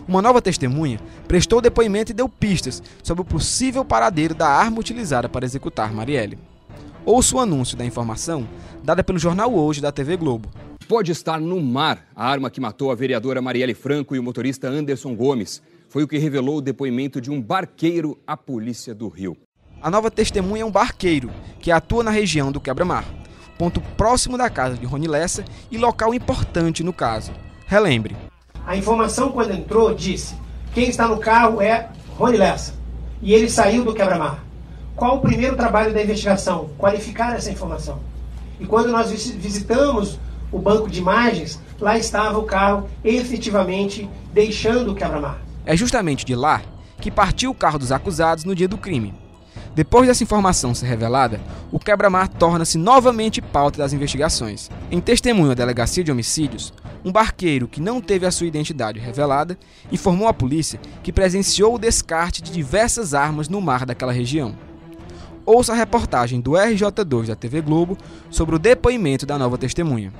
[0.07, 5.27] Uma nova testemunha prestou depoimento e deu pistas sobre o possível paradeiro da arma utilizada
[5.27, 6.39] para executar Marielle.
[7.05, 8.47] Ouça o anúncio da informação
[8.81, 10.49] dada pelo jornal Hoje da TV Globo.
[10.87, 14.69] Pode estar no mar a arma que matou a vereadora Marielle Franco e o motorista
[14.69, 15.61] Anderson Gomes.
[15.89, 19.35] Foi o que revelou o depoimento de um barqueiro à polícia do Rio.
[19.81, 23.05] A nova testemunha é um barqueiro que atua na região do Quebra-Mar,
[23.57, 27.33] ponto próximo da casa de Rony Lessa e local importante no caso.
[27.65, 28.15] Relembre,
[28.67, 30.35] a informação, quando entrou, disse:
[30.73, 32.73] quem está no carro é Rony Lessa.
[33.21, 34.43] E ele saiu do quebra-mar.
[34.93, 36.69] Qual o primeiro trabalho da investigação?
[36.77, 37.99] Qualificar essa informação.
[38.59, 40.19] E quando nós visitamos
[40.51, 45.39] o banco de imagens, lá estava o carro efetivamente deixando o quebra-mar.
[45.65, 46.61] É justamente de lá
[46.99, 49.13] que partiu o carro dos acusados no dia do crime.
[49.73, 51.39] Depois dessa informação ser revelada,
[51.71, 54.69] o quebra-mar torna-se novamente pauta das investigações.
[54.89, 56.73] Em testemunho à delegacia de homicídios,
[57.07, 59.57] um barqueiro que não teve a sua identidade revelada
[59.89, 64.53] informou à polícia que presenciou o descarte de diversas armas no mar daquela região.
[65.45, 67.97] Ouça a reportagem do RJ2 da TV Globo
[68.29, 70.13] sobre o depoimento da nova testemunha.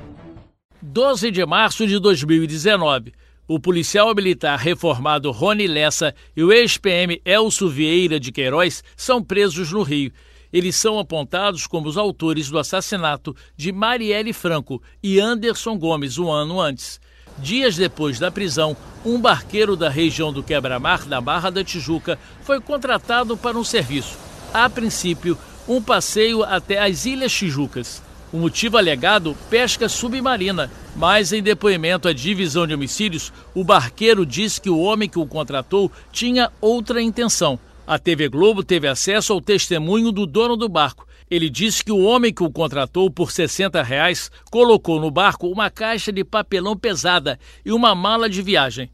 [0.81, 3.11] 12 de março de 2019.
[3.49, 9.73] O policial militar reformado Rony Lessa e o ex-PM Elcio Vieira de Queiroz são presos
[9.73, 10.13] no Rio
[10.51, 16.31] eles são apontados como os autores do assassinato de Marielle Franco e Anderson Gomes um
[16.31, 16.99] ano antes.
[17.39, 22.59] Dias depois da prisão, um barqueiro da região do Quebra-Mar, da Barra da Tijuca, foi
[22.59, 24.17] contratado para um serviço.
[24.53, 28.01] A princípio, um passeio até as Ilhas Tijucas.
[28.33, 34.59] O motivo alegado, pesca submarina, mas em depoimento à divisão de homicídios, o barqueiro disse
[34.59, 39.39] que o homem que o contratou tinha outra intenção a TV Globo teve acesso ao
[39.39, 41.07] testemunho do dono do barco.
[41.31, 45.69] Ele disse que o homem que o contratou por 60 reais colocou no barco uma
[45.69, 48.91] caixa de papelão pesada e uma mala de viagem,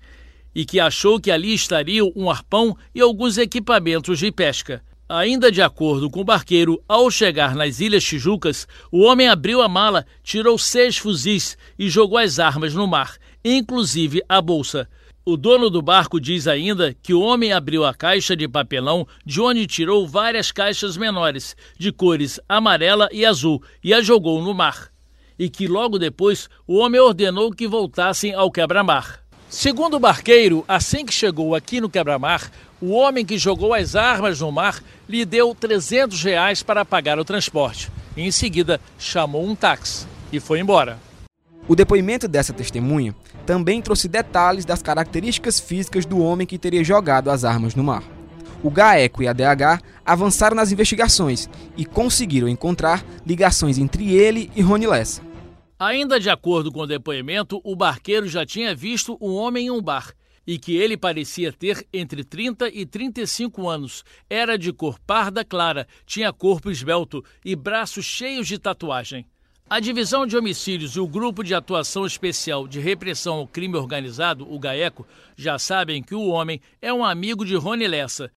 [0.54, 4.84] e que achou que ali estariam um arpão e alguns equipamentos de pesca.
[5.10, 9.68] Ainda de acordo com o barqueiro, ao chegar nas Ilhas Tijucas, o homem abriu a
[9.68, 14.88] mala, tirou seis fuzis e jogou as armas no mar, inclusive a bolsa.
[15.26, 19.40] O dono do barco diz ainda que o homem abriu a caixa de papelão de
[19.40, 24.90] onde tirou várias caixas menores, de cores amarela e azul, e a jogou no mar.
[25.40, 29.22] E que logo depois o homem ordenou que voltassem ao quebra-mar.
[29.48, 34.42] Segundo o barqueiro, assim que chegou aqui no quebra-mar, o homem que jogou as armas
[34.42, 37.90] no mar lhe deu 300 reais para pagar o transporte.
[38.18, 41.00] E em seguida chamou um táxi e foi embora.
[41.66, 47.30] O depoimento dessa testemunha também trouxe detalhes das características físicas do homem que teria jogado
[47.30, 48.04] as armas no mar.
[48.64, 54.62] O GAECO e a DH avançaram nas investigações e conseguiram encontrar ligações entre ele e
[54.62, 55.22] Rony Lessa.
[55.78, 59.82] Ainda de acordo com o depoimento, o barqueiro já tinha visto um homem em um
[59.82, 60.14] bar
[60.46, 64.04] e que ele parecia ter entre 30 e 35 anos.
[64.30, 69.26] Era de cor parda clara, tinha corpo esbelto e braços cheios de tatuagem.
[69.70, 74.46] A Divisão de Homicídios e o Grupo de Atuação Especial de Repressão ao Crime Organizado,
[74.54, 78.30] o GAECO, já sabem que o homem é um amigo de Rony Lessa.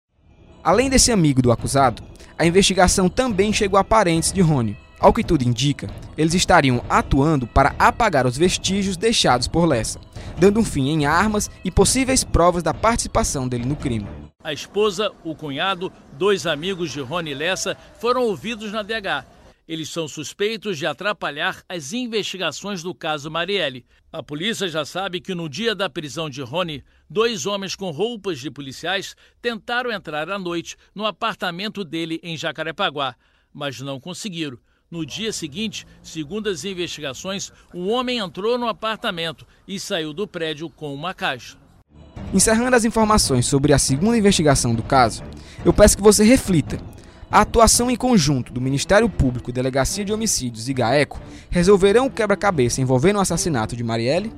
[0.65, 2.03] Além desse amigo do acusado,
[2.39, 4.79] a investigação também chegou a parentes de Rony.
[4.99, 10.01] Ao que tudo indica, eles estariam atuando para apagar os vestígios deixados por Lessa,
[10.39, 14.07] dando um fim em armas e possíveis provas da participação dele no crime.
[14.43, 19.36] A esposa, o cunhado, dois amigos de Rony Lessa foram ouvidos na DH
[19.69, 23.85] eles são suspeitos de atrapalhar as investigações do caso Marielle.
[24.13, 28.39] A polícia já sabe que no dia da prisão de Rony, dois homens com roupas
[28.39, 33.17] de policiais tentaram entrar à noite no apartamento dele em Jacarepaguá,
[33.53, 34.59] mas não conseguiram.
[34.89, 40.71] No dia seguinte, segundo as investigações, um homem entrou no apartamento e saiu do prédio
[40.71, 41.57] com uma caixa.
[42.33, 45.25] Encerrando as informações sobre a segunda investigação do caso,
[45.65, 46.79] eu peço que você reflita
[47.31, 52.81] a atuação em conjunto do Ministério Público, Delegacia de Homicídios e GAECO resolverão o quebra-cabeça
[52.81, 54.33] envolvendo o assassinato de Marielle?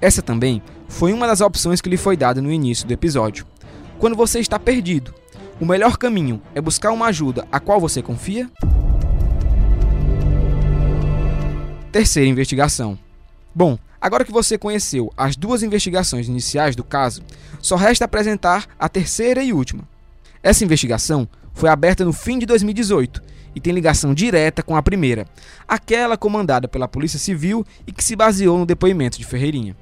[0.00, 3.46] Essa também foi uma das opções que lhe foi dada no início do episódio.
[3.98, 5.14] Quando você está perdido,
[5.58, 8.50] o melhor caminho é buscar uma ajuda a qual você confia?
[11.90, 12.98] Terceira investigação.
[13.54, 17.22] Bom, agora que você conheceu as duas investigações iniciais do caso,
[17.62, 19.84] só resta apresentar a terceira e última.
[20.42, 23.22] Essa investigação foi aberta no fim de 2018
[23.54, 25.26] e tem ligação direta com a primeira,
[25.66, 29.76] aquela comandada pela Polícia Civil e que se baseou no depoimento de Ferreirinha.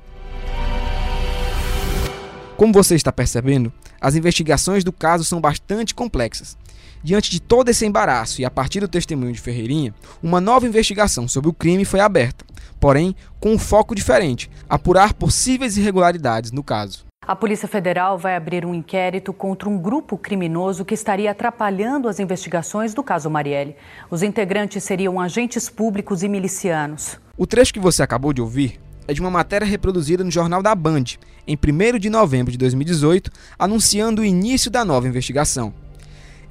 [2.57, 6.57] Como você está percebendo, as investigações do caso são bastante complexas.
[7.03, 11.27] Diante de todo esse embaraço e a partir do testemunho de Ferreirinha, uma nova investigação
[11.27, 12.45] sobre o crime foi aberta,
[12.79, 17.12] porém com um foco diferente: apurar possíveis irregularidades no caso.
[17.25, 22.19] A Polícia Federal vai abrir um inquérito contra um grupo criminoso que estaria atrapalhando as
[22.19, 23.77] investigações do caso Marielle.
[24.11, 27.21] Os integrantes seriam agentes públicos e milicianos.
[27.37, 30.75] O trecho que você acabou de ouvir é de uma matéria reproduzida no Jornal da
[30.75, 31.05] Band,
[31.47, 35.73] em 1 de novembro de 2018, anunciando o início da nova investigação.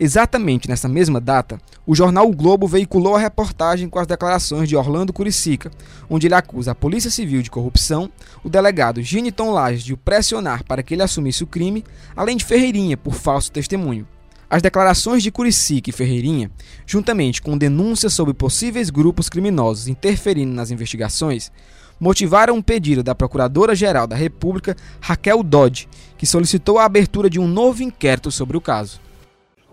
[0.03, 4.75] Exatamente nessa mesma data, o jornal o Globo veiculou a reportagem com as declarações de
[4.75, 5.69] Orlando Curicica,
[6.09, 8.09] onde ele acusa a Polícia Civil de corrupção,
[8.43, 11.83] o delegado Giniton Lages de o pressionar para que ele assumisse o crime,
[12.15, 14.07] além de Ferreirinha por falso testemunho.
[14.49, 16.49] As declarações de Curicica e Ferreirinha,
[16.83, 21.51] juntamente com denúncias sobre possíveis grupos criminosos interferindo nas investigações,
[21.99, 25.87] motivaram um pedido da Procuradora-Geral da República, Raquel Dodge,
[26.17, 28.99] que solicitou a abertura de um novo inquérito sobre o caso.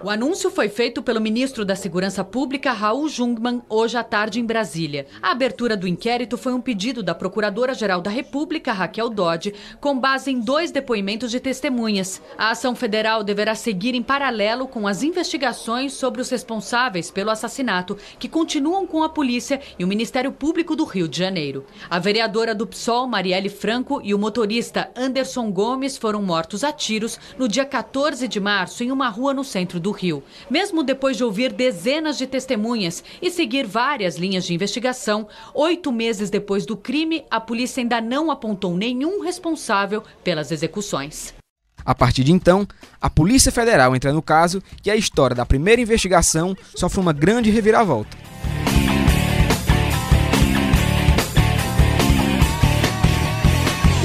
[0.00, 4.44] O anúncio foi feito pelo ministro da Segurança Pública, Raul Jungmann, hoje à tarde em
[4.44, 5.06] Brasília.
[5.20, 10.30] A abertura do inquérito foi um pedido da Procuradora-Geral da República, Raquel Dodge, com base
[10.30, 12.22] em dois depoimentos de testemunhas.
[12.38, 17.98] A ação federal deverá seguir em paralelo com as investigações sobre os responsáveis pelo assassinato,
[18.20, 21.66] que continuam com a polícia e o Ministério Público do Rio de Janeiro.
[21.90, 27.18] A vereadora do PSOL, Marielle Franco, e o motorista Anderson Gomes foram mortos a tiros
[27.36, 30.22] no dia 14 de março em uma rua no centro do do Rio.
[30.50, 36.28] Mesmo depois de ouvir dezenas de testemunhas e seguir várias linhas de investigação, oito meses
[36.28, 41.32] depois do crime, a polícia ainda não apontou nenhum responsável pelas execuções.
[41.84, 42.68] A partir de então,
[43.00, 47.50] a Polícia Federal entra no caso e a história da primeira investigação sofre uma grande
[47.50, 48.14] reviravolta.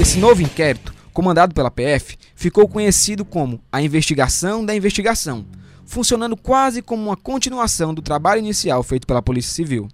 [0.00, 5.44] Esse novo inquérito, comandado pela PF, ficou conhecido como a Investigação da Investigação,
[5.86, 9.88] funcionando quase como uma continuação do trabalho inicial feito pela Polícia Civil.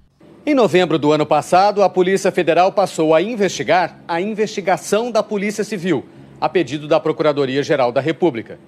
[0.44, 5.62] Em novembro do ano passado, a Polícia Federal passou a investigar a investigação da Polícia
[5.62, 6.05] Civil,
[6.40, 8.59] a pedido da Procuradoria-Geral da República.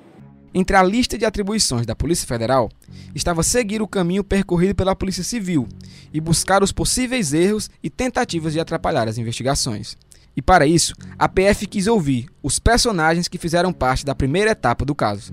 [0.54, 2.68] Entre a lista de atribuições da Polícia Federal
[3.14, 5.66] estava seguir o caminho percorrido pela Polícia Civil
[6.12, 9.96] e buscar os possíveis erros e tentativas de atrapalhar as investigações.
[10.37, 14.85] E para isso, a PF quis ouvir os personagens que fizeram parte da primeira etapa
[14.85, 15.32] do caso.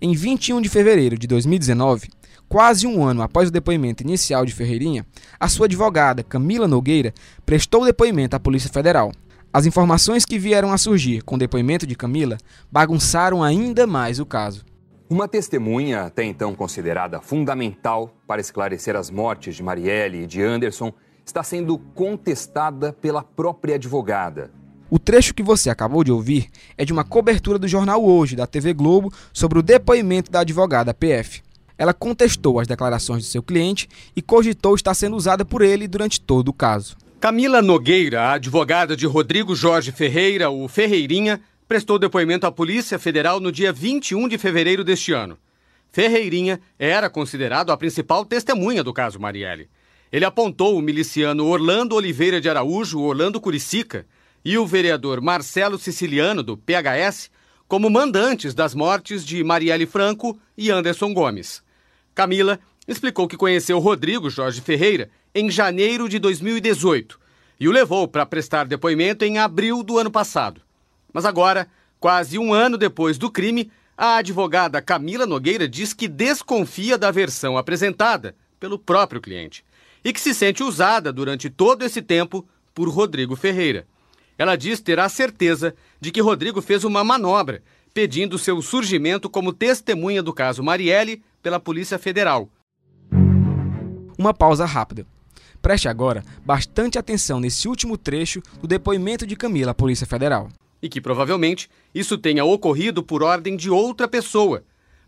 [0.00, 2.08] Em 21 de fevereiro de 2019,
[2.48, 5.06] quase um ano após o depoimento inicial de Ferreirinha,
[5.40, 7.14] a sua advogada, Camila Nogueira,
[7.46, 9.10] prestou depoimento à Polícia Federal.
[9.50, 12.36] As informações que vieram a surgir com o depoimento de Camila
[12.70, 14.66] bagunçaram ainda mais o caso.
[15.08, 20.92] Uma testemunha, até então considerada fundamental para esclarecer as mortes de Marielle e de Anderson,
[21.24, 24.50] está sendo contestada pela própria advogada.
[24.88, 28.46] O trecho que você acabou de ouvir é de uma cobertura do jornal Hoje, da
[28.46, 31.42] TV Globo, sobre o depoimento da advogada PF.
[31.76, 36.20] Ela contestou as declarações de seu cliente e cogitou estar sendo usada por ele durante
[36.20, 36.96] todo o caso.
[37.18, 43.50] Camila Nogueira, advogada de Rodrigo Jorge Ferreira, o Ferreirinha, prestou depoimento à Polícia Federal no
[43.50, 45.36] dia 21 de fevereiro deste ano.
[45.90, 49.68] Ferreirinha era considerado a principal testemunha do caso Marielle.
[50.12, 54.06] Ele apontou o miliciano Orlando Oliveira de Araújo, Orlando Curicica,
[54.46, 57.32] e o vereador Marcelo Siciliano, do PHS,
[57.66, 61.64] como mandantes das mortes de Marielle Franco e Anderson Gomes.
[62.14, 67.18] Camila explicou que conheceu Rodrigo Jorge Ferreira em janeiro de 2018
[67.58, 70.60] e o levou para prestar depoimento em abril do ano passado.
[71.12, 71.66] Mas agora,
[71.98, 77.58] quase um ano depois do crime, a advogada Camila Nogueira diz que desconfia da versão
[77.58, 79.64] apresentada pelo próprio cliente
[80.04, 83.88] e que se sente usada durante todo esse tempo por Rodrigo Ferreira.
[84.38, 87.62] Ela diz ter a certeza de que Rodrigo fez uma manobra,
[87.94, 92.50] pedindo seu surgimento como testemunha do caso Marielle pela Polícia Federal.
[94.18, 95.06] Uma pausa rápida.
[95.62, 100.48] Preste agora bastante atenção nesse último trecho do depoimento de Camila à Polícia Federal.
[100.82, 104.62] E que provavelmente isso tenha ocorrido por ordem de outra pessoa,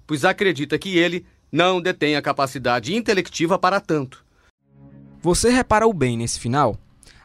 [0.06, 4.24] pois acredita que ele não detém a capacidade intelectiva para tanto.
[5.20, 6.78] Você reparou bem nesse final?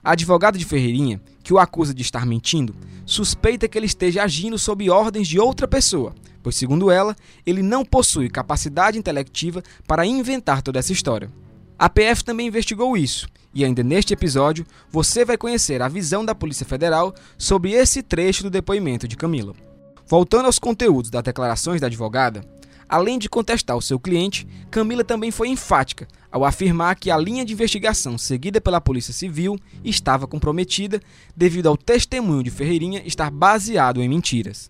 [0.03, 4.59] A advogada de Ferreirinha, que o acusa de estar mentindo, suspeita que ele esteja agindo
[4.59, 10.61] sob ordens de outra pessoa, pois, segundo ela, ele não possui capacidade intelectiva para inventar
[10.61, 11.31] toda essa história.
[11.79, 16.35] A PF também investigou isso, e ainda neste episódio você vai conhecer a visão da
[16.35, 19.53] Polícia Federal sobre esse trecho do depoimento de Camila.
[20.05, 22.43] Voltando aos conteúdos das declarações da advogada,
[22.93, 27.45] Além de contestar o seu cliente, Camila também foi enfática ao afirmar que a linha
[27.45, 30.99] de investigação seguida pela Polícia Civil estava comprometida
[31.37, 34.67] devido ao testemunho de Ferreirinha estar baseado em mentiras.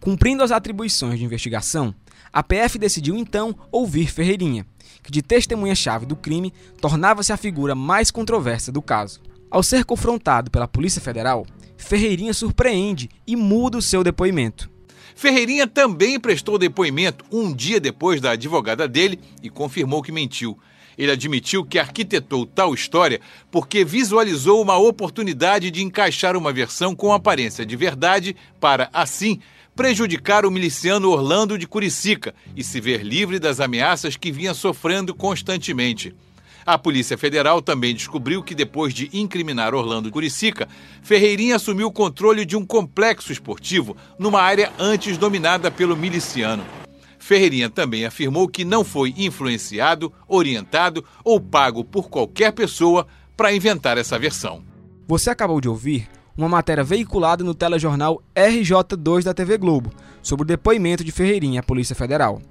[0.00, 1.94] Cumprindo as atribuições de investigação,
[2.32, 4.66] a PF decidiu então ouvir Ferreirinha,
[5.04, 9.20] que de testemunha-chave do crime tornava-se a figura mais controversa do caso.
[9.48, 11.46] Ao ser confrontado pela Polícia Federal,
[11.76, 14.75] Ferreirinha surpreende e muda o seu depoimento.
[15.16, 20.58] Ferreirinha também prestou depoimento um dia depois da advogada dele e confirmou que mentiu.
[20.96, 23.18] Ele admitiu que arquitetou tal história
[23.50, 29.40] porque visualizou uma oportunidade de encaixar uma versão com aparência de verdade para, assim,
[29.74, 35.14] prejudicar o miliciano Orlando de Curicica e se ver livre das ameaças que vinha sofrendo
[35.14, 36.14] constantemente.
[36.66, 40.68] A Polícia Federal também descobriu que depois de incriminar Orlando Curicica,
[41.00, 46.64] Ferreirinha assumiu o controle de um complexo esportivo numa área antes dominada pelo miliciano.
[47.20, 53.96] Ferreirinha também afirmou que não foi influenciado, orientado ou pago por qualquer pessoa para inventar
[53.96, 54.64] essa versão.
[55.06, 60.46] Você acabou de ouvir uma matéria veiculada no telejornal RJ2 da TV Globo sobre o
[60.46, 62.42] depoimento de Ferreirinha à Polícia Federal.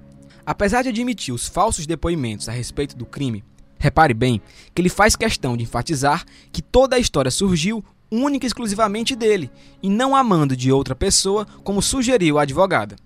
[0.44, 3.44] Apesar de admitir os falsos depoimentos a respeito do crime,
[3.78, 4.40] Repare bem
[4.74, 9.50] que ele faz questão de enfatizar que toda a história surgiu única e exclusivamente dele,
[9.82, 12.96] e não a mando de outra pessoa, como sugeriu a advogada.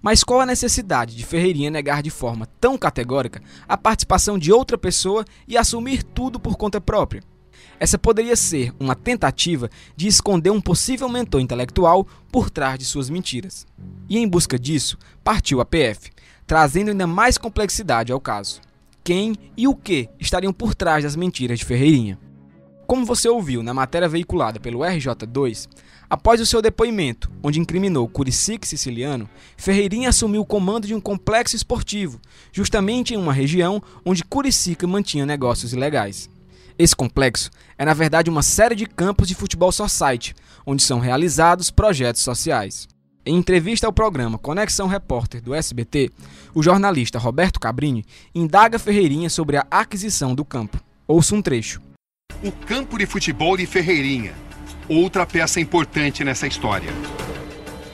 [0.00, 4.78] Mas qual a necessidade de Ferreirinha negar de forma tão categórica a participação de outra
[4.78, 7.22] pessoa e assumir tudo por conta própria?
[7.78, 13.10] Essa poderia ser uma tentativa de esconder um possível mentor intelectual por trás de suas
[13.10, 13.66] mentiras.
[14.08, 16.10] E em busca disso, partiu a PF,
[16.46, 18.60] trazendo ainda mais complexidade ao caso
[19.02, 22.18] quem e o que estariam por trás das mentiras de Ferreirinha.
[22.86, 25.68] Como você ouviu na matéria veiculada pelo RJ2,
[26.08, 31.54] após o seu depoimento, onde incriminou Curicique Siciliano, Ferreirinha assumiu o comando de um complexo
[31.54, 32.20] esportivo,
[32.52, 36.28] justamente em uma região onde Curicica mantinha negócios ilegais.
[36.76, 40.34] Esse complexo é, na verdade, uma série de campos de futebol society,
[40.66, 42.88] onde são realizados projetos sociais.
[43.30, 46.10] Em entrevista ao programa Conexão Repórter do SBT,
[46.52, 50.80] o jornalista Roberto Cabrini indaga Ferreirinha sobre a aquisição do campo.
[51.06, 51.80] Ouça um trecho.
[52.42, 54.34] O campo de futebol de Ferreirinha,
[54.88, 56.90] outra peça importante nessa história.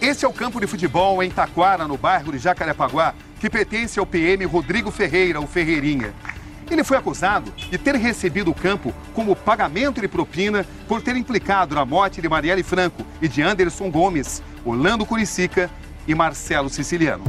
[0.01, 4.06] Esse é o campo de futebol em Taquara, no bairro de Jacarepaguá, que pertence ao
[4.06, 6.15] PM Rodrigo Ferreira, o Ferreirinha.
[6.71, 11.75] Ele foi acusado de ter recebido o campo como pagamento de propina por ter implicado
[11.75, 15.71] na morte de Marielle Franco e de Anderson Gomes, Orlando Curicica
[16.06, 17.25] e Marcelo Siciliano.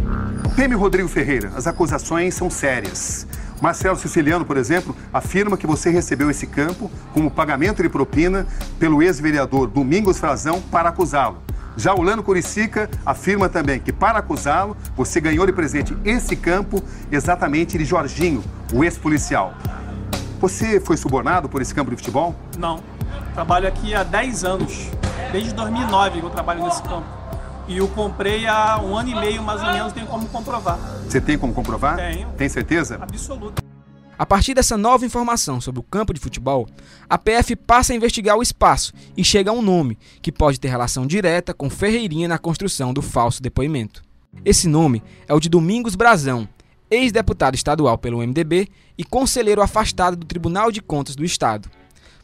[0.55, 3.27] PM Rodrigo Ferreira, as acusações são sérias.
[3.61, 8.45] Marcelo Siciliano, por exemplo, afirma que você recebeu esse campo como pagamento de propina
[8.79, 11.41] pelo ex-vereador Domingos Frazão para acusá-lo.
[11.77, 17.77] Já Orlando Curicica afirma também que, para acusá-lo, você ganhou de presente esse campo exatamente
[17.77, 19.53] de Jorginho, o ex-policial.
[20.39, 22.35] Você foi subornado por esse campo de futebol?
[22.57, 22.81] Não.
[23.35, 24.89] Trabalho aqui há 10 anos.
[25.31, 27.05] Desde 2009 que eu trabalho nesse campo.
[27.67, 30.79] E eu comprei há um ano e meio, mais ou menos, tenho como comprovar.
[31.07, 31.95] Você tem como comprovar?
[31.97, 32.27] Tenho.
[32.29, 32.97] Tem certeza?
[32.99, 33.66] Absoluto.
[34.17, 36.67] A partir dessa nova informação sobre o campo de futebol,
[37.07, 40.69] a PF passa a investigar o espaço e chega a um nome que pode ter
[40.69, 44.01] relação direta com Ferreirinha na construção do falso depoimento.
[44.43, 46.49] Esse nome é o de Domingos Brazão,
[46.89, 51.69] ex-deputado estadual pelo MDB e conselheiro afastado do Tribunal de Contas do Estado.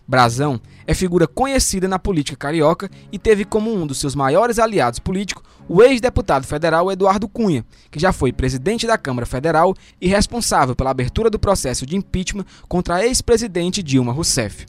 [0.07, 4.99] Brazão é figura conhecida na política carioca e teve como um dos seus maiores aliados
[4.99, 10.75] políticos o ex-deputado federal Eduardo Cunha, que já foi presidente da Câmara Federal e responsável
[10.75, 14.65] pela abertura do processo de impeachment contra a ex-presidente Dilma Rousseff.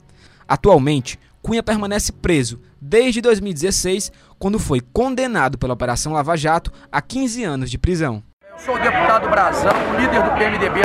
[0.47, 7.43] Atualmente, Cunha permanece preso desde 2016, quando foi condenado pela Operação Lava Jato a 15
[7.43, 8.23] anos de prisão.
[8.51, 10.81] Eu sou o deputado Brazão, líder do PMDB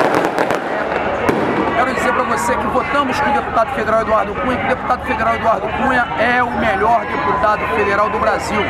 [1.80, 5.06] Quero dizer para você que votamos com o deputado federal Eduardo Cunha, que o deputado
[5.06, 8.60] federal Eduardo Cunha é o melhor deputado federal do Brasil.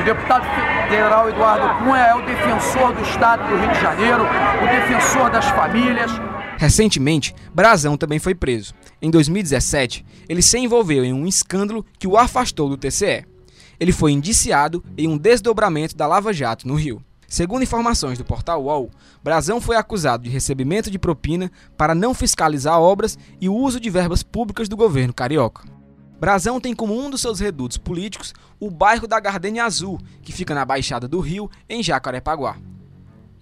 [0.00, 0.44] O deputado
[0.88, 5.44] federal Eduardo Cunha é o defensor do Estado do Rio de Janeiro, o defensor das
[5.50, 6.10] famílias.
[6.58, 8.74] Recentemente, Brazão também foi preso.
[9.00, 13.24] Em 2017, ele se envolveu em um escândalo que o afastou do TCE.
[13.78, 17.00] Ele foi indiciado em um desdobramento da Lava Jato no Rio.
[17.34, 22.80] Segundo informações do portal UOL, Brazão foi acusado de recebimento de propina para não fiscalizar
[22.80, 25.64] obras e o uso de verbas públicas do governo carioca.
[26.20, 30.54] Brazão tem como um dos seus redutos políticos o bairro da Gardenia Azul, que fica
[30.54, 32.56] na Baixada do Rio, em Jacarepaguá.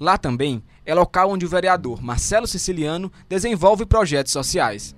[0.00, 4.96] Lá também é local onde o vereador Marcelo Siciliano desenvolve projetos sociais.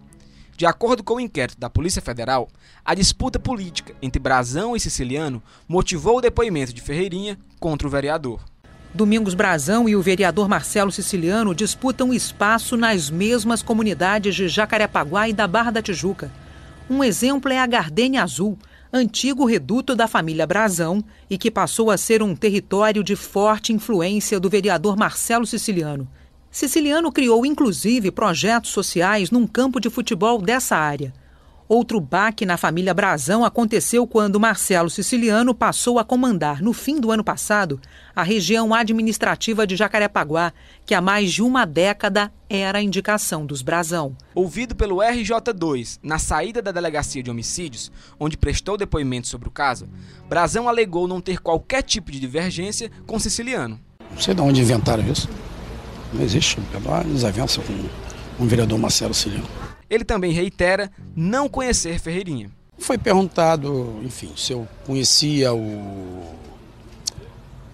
[0.56, 2.48] De acordo com o inquérito da Polícia Federal,
[2.84, 8.53] a disputa política entre Brazão e Siciliano motivou o depoimento de Ferreirinha contra o vereador.
[8.94, 15.32] Domingos Brazão e o vereador Marcelo Siciliano disputam espaço nas mesmas comunidades de Jacarepaguá e
[15.32, 16.30] da Barra da Tijuca.
[16.88, 18.56] Um exemplo é a Gardênia Azul,
[18.92, 24.38] antigo reduto da família Brazão e que passou a ser um território de forte influência
[24.38, 26.06] do vereador Marcelo Siciliano.
[26.48, 31.12] Siciliano criou inclusive projetos sociais num campo de futebol dessa área.
[31.66, 37.10] Outro baque na família Brazão aconteceu quando Marcelo Siciliano passou a comandar, no fim do
[37.10, 37.80] ano passado,
[38.14, 40.52] a região administrativa de Jacarepaguá,
[40.84, 44.14] que há mais de uma década era a indicação dos Brazão.
[44.34, 47.90] Ouvido pelo RJ2 na saída da delegacia de homicídios,
[48.20, 49.88] onde prestou depoimento sobre o caso,
[50.28, 53.80] Brazão alegou não ter qualquer tipo de divergência com Siciliano.
[54.10, 55.30] Não sei de onde inventaram isso.
[56.12, 56.58] Não existe.
[56.74, 59.63] É uma desavença com o vereador Marcelo Siciliano.
[59.94, 62.50] Ele também reitera não conhecer Ferreirinha.
[62.76, 66.34] Foi perguntado, enfim, se eu conhecia o,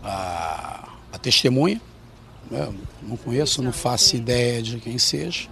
[0.02, 1.80] a, a testemunha.
[2.50, 5.48] Eu não conheço, não faço ideia de quem seja.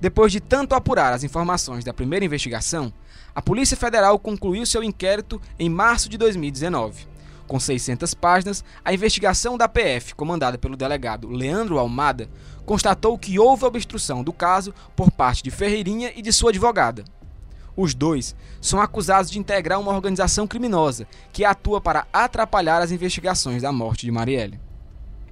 [0.00, 2.92] Depois de tanto apurar as informações da primeira investigação,
[3.34, 7.09] a Polícia Federal concluiu seu inquérito em março de 2019.
[7.50, 12.30] Com 600 páginas, a investigação da PF, comandada pelo delegado Leandro Almada,
[12.64, 17.02] constatou que houve obstrução do caso por parte de Ferreirinha e de sua advogada.
[17.76, 23.62] Os dois são acusados de integrar uma organização criminosa que atua para atrapalhar as investigações
[23.62, 24.60] da morte de Marielle.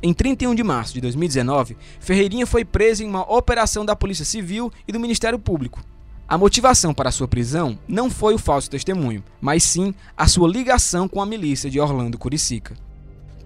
[0.02, 4.72] Em 31 de março de 2019, Ferreirinha foi preso em uma operação da Polícia Civil
[4.88, 5.84] e do Ministério Público.
[6.28, 11.08] A motivação para sua prisão não foi o falso testemunho, mas sim a sua ligação
[11.08, 12.76] com a milícia de Orlando Curicica.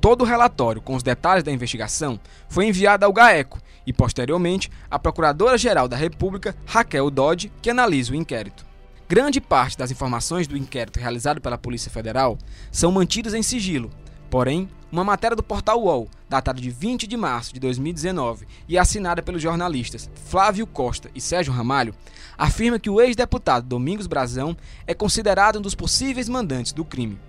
[0.01, 2.19] Todo o relatório com os detalhes da investigação
[2.49, 8.17] foi enviado ao GAECO e, posteriormente, à Procuradora-Geral da República, Raquel Dodge, que analisa o
[8.17, 8.67] inquérito.
[9.09, 12.37] Grande parte das informações do inquérito realizado pela Polícia Federal
[12.73, 13.91] são mantidas em sigilo,
[14.33, 19.23] porém, uma matéria do portal UOL, datada de 20 de março de 2019 e assinada
[19.23, 21.95] pelos jornalistas Flávio Costa e Sérgio Ramalho,
[22.39, 24.57] afirma que o ex-deputado Domingos Brazão
[24.87, 27.21] é considerado um dos possíveis mandantes do crime.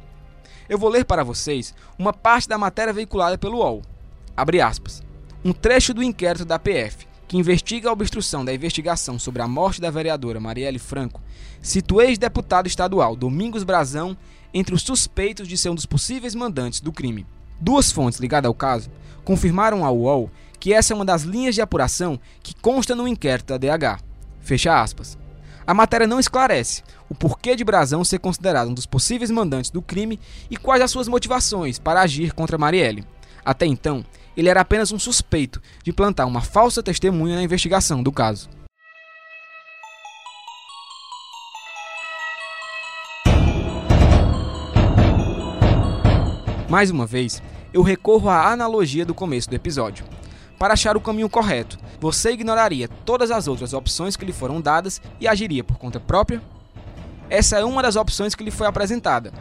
[0.69, 3.81] Eu vou ler para vocês uma parte da matéria veiculada pelo UOL.
[4.35, 5.03] Abre aspas.
[5.43, 9.81] Um trecho do inquérito da PF, que investiga a obstrução da investigação sobre a morte
[9.81, 11.21] da vereadora Marielle Franco,
[11.61, 14.17] cita o ex-deputado estadual Domingos Brazão
[14.53, 17.25] entre os suspeitos de ser um dos possíveis mandantes do crime.
[17.59, 18.89] Duas fontes ligadas ao caso
[19.23, 23.47] confirmaram ao UOL que essa é uma das linhas de apuração que consta no inquérito
[23.47, 24.01] da DH.
[24.41, 25.17] Fecha aspas.
[25.65, 29.81] A matéria não esclarece o porquê de Brazão ser considerado um dos possíveis mandantes do
[29.81, 30.19] crime
[30.49, 33.05] e quais as suas motivações para agir contra Marielle.
[33.45, 34.05] Até então,
[34.35, 38.49] ele era apenas um suspeito de plantar uma falsa testemunha na investigação do caso.
[46.69, 50.05] Mais uma vez, eu recorro à analogia do começo do episódio.
[50.57, 54.99] Para achar o caminho correto, você ignoraria todas as outras opções que lhe foram dadas
[55.19, 56.41] e agiria por conta própria?
[57.29, 59.31] Essa é uma das opções que lhe foi apresentada.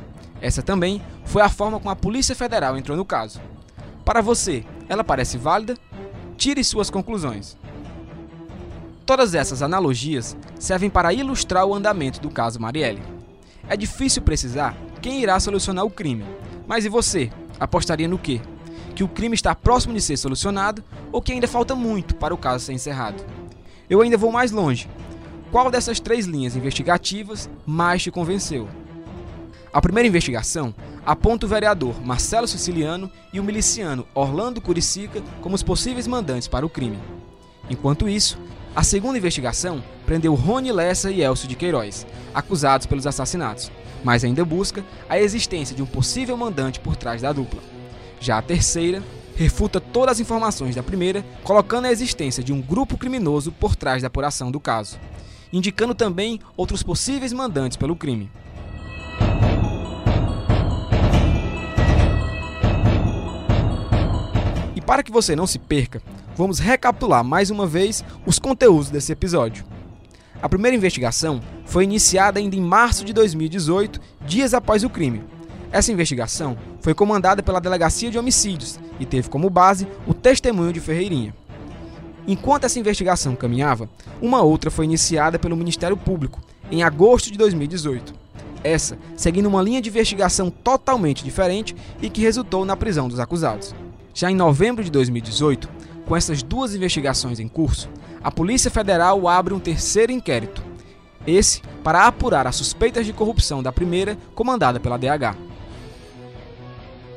[0.40, 3.40] Essa também foi a forma como a Polícia Federal entrou no caso.
[4.04, 5.76] Para você, ela parece válida?
[6.36, 7.56] Tire suas conclusões.
[9.06, 13.02] Todas essas analogias servem para ilustrar o andamento do caso Marielle.
[13.68, 16.24] É difícil precisar quem irá solucionar o crime,
[16.66, 17.30] mas e você?
[17.60, 18.40] Apostaria no quê?
[18.94, 20.82] Que o crime está próximo de ser solucionado
[21.12, 23.24] ou que ainda falta muito para o caso ser encerrado?
[23.88, 24.88] Eu ainda vou mais longe.
[25.50, 28.68] Qual dessas três linhas investigativas mais te convenceu?
[29.72, 35.62] A primeira investigação aponta o vereador Marcelo Siciliano e o miliciano Orlando Curicica como os
[35.62, 36.98] possíveis mandantes para o crime.
[37.70, 38.38] Enquanto isso,
[38.76, 43.72] a segunda investigação prendeu Rony Lessa e Elcio de Queiroz, acusados pelos assassinatos,
[44.04, 47.62] mas ainda busca a existência de um possível mandante por trás da dupla.
[48.20, 49.02] Já a terceira
[49.36, 54.02] refuta todas as informações da primeira, colocando a existência de um grupo criminoso por trás
[54.02, 54.98] da apuração do caso,
[55.50, 58.30] indicando também outros possíveis mandantes pelo crime.
[64.82, 66.02] Para que você não se perca,
[66.36, 69.64] vamos recapitular mais uma vez os conteúdos desse episódio.
[70.42, 75.22] A primeira investigação foi iniciada ainda em março de 2018, dias após o crime.
[75.70, 80.80] Essa investigação foi comandada pela Delegacia de Homicídios e teve como base o testemunho de
[80.80, 81.34] Ferreirinha.
[82.26, 83.88] Enquanto essa investigação caminhava,
[84.20, 88.14] uma outra foi iniciada pelo Ministério Público em agosto de 2018.
[88.62, 93.74] Essa seguindo uma linha de investigação totalmente diferente e que resultou na prisão dos acusados.
[94.14, 95.68] Já em novembro de 2018,
[96.06, 97.88] com essas duas investigações em curso,
[98.22, 100.62] a Polícia Federal abre um terceiro inquérito.
[101.26, 105.36] Esse para apurar as suspeitas de corrupção da primeira, comandada pela DH.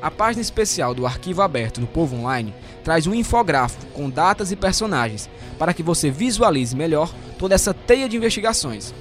[0.00, 4.56] A página especial do Arquivo Aberto no Povo Online traz um infográfico com datas e
[4.56, 5.28] personagens
[5.58, 8.94] para que você visualize melhor toda essa teia de investigações.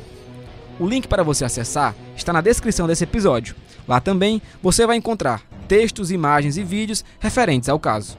[0.79, 3.55] O link para você acessar está na descrição desse episódio.
[3.87, 8.17] Lá também você vai encontrar textos, imagens e vídeos referentes ao caso.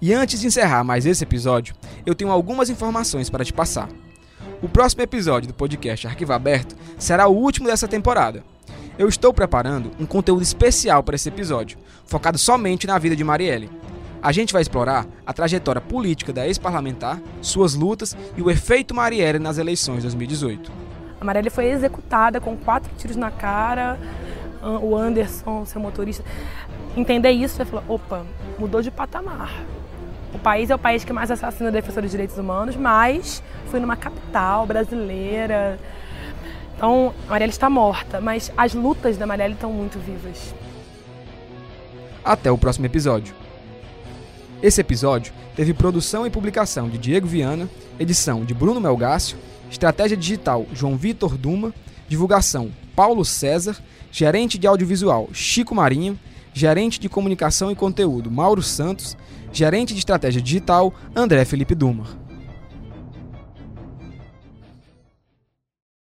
[0.00, 1.74] E antes de encerrar mais esse episódio,
[2.04, 3.88] eu tenho algumas informações para te passar.
[4.60, 8.44] O próximo episódio do podcast Arquivo Aberto será o último dessa temporada.
[8.98, 13.70] Eu estou preparando um conteúdo especial para esse episódio, focado somente na vida de Marielle.
[14.22, 19.38] A gente vai explorar a trajetória política da ex-parlamentar, suas lutas e o efeito Marielle
[19.38, 20.70] nas eleições de 2018.
[21.20, 23.98] A Marielle foi executada com quatro tiros na cara,
[24.82, 26.24] o Anderson, seu motorista.
[26.96, 28.26] Entender isso, e falar, opa,
[28.58, 29.52] mudou de patamar.
[30.34, 33.96] O país é o país que mais assassina defensores de direitos humanos, mas foi numa
[33.96, 35.78] capital brasileira.
[36.76, 40.54] Então, a Marielle está morta, mas as lutas da Marielle estão muito vivas.
[42.24, 43.34] Até o próximo episódio.
[44.62, 47.68] Esse episódio teve produção e publicação de Diego Viana,
[47.98, 49.36] edição de Bruno Melgácio,
[49.70, 51.74] estratégia digital João Vitor Duma,
[52.08, 53.76] divulgação Paulo César,
[54.10, 56.18] gerente de audiovisual Chico Marinho,
[56.52, 59.16] gerente de comunicação e conteúdo Mauro Santos,
[59.52, 62.21] gerente de estratégia digital André Felipe Dumar.